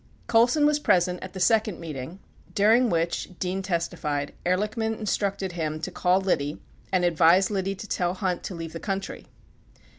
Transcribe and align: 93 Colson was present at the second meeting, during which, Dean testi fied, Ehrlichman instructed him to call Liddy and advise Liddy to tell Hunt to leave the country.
93 0.23 0.23
Colson 0.25 0.65
was 0.65 0.79
present 0.79 1.21
at 1.21 1.33
the 1.33 1.39
second 1.39 1.79
meeting, 1.79 2.17
during 2.55 2.89
which, 2.89 3.29
Dean 3.37 3.61
testi 3.61 3.95
fied, 3.95 4.33
Ehrlichman 4.47 4.99
instructed 4.99 5.51
him 5.51 5.79
to 5.79 5.91
call 5.91 6.19
Liddy 6.19 6.59
and 6.91 7.05
advise 7.05 7.51
Liddy 7.51 7.75
to 7.75 7.87
tell 7.87 8.15
Hunt 8.15 8.41
to 8.45 8.55
leave 8.55 8.73
the 8.73 8.79
country. 8.79 9.27